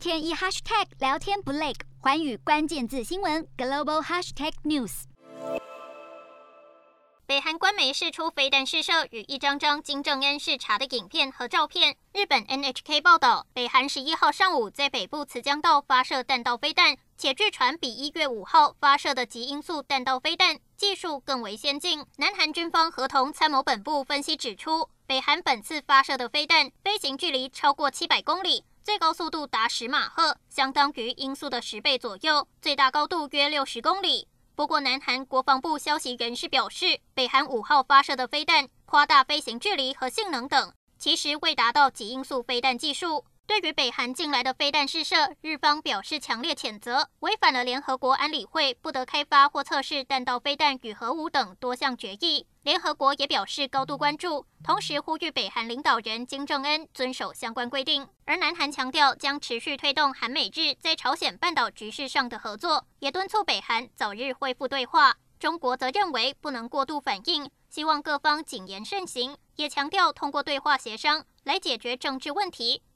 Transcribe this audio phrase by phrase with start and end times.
[0.00, 5.02] 天一 hashtag 聊天不累，寰宇关键字新闻 global hashtag news。
[7.26, 11.94] 北韩官媒释出飞弹试射与一张张金正恩视察的影片和照片。
[12.14, 22.02] 日本 NHK 报道，北韩十一号上午在北部慈江道发射弹道飞弹，且据传比一月五号发射的极音速弹道飞弹技术更为先进。
[22.16, 34.26] 南韩军方合同参谋本部分析指出，北韩本次发射的飞弹飞行距离超过七百公里，最高速度达十马赫，相当于音速的十倍左右，最大高度约六十公里。
[34.56, 43.24] 不过，南韩国防部消息人士表示，北韩五号发射的飞弹夸大飞行距离和性能等，其实未达到极音速飞弹技术。
[43.50, 52.46] 对于北韩近来的飞弹试射，日方表示强烈谴责，违反了联合国安理会不得开发或测试弹道飞弹与核武等多项决议。
[52.62, 58.06] 联合国也表示高度关注，同时呼吁北韩领导人金正恩遵守相关规定。
[58.24, 65.16] 而南韩强调将持续推动韩美日在朝鲜半岛局势上的合作，也敦促北韩早日恢复对话。
[65.40, 72.82] 中国则认为不能过度反应，希望各方谨言慎行，也强调通过对话协商来解决政治问题。